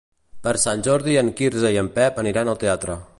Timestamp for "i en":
1.75-1.93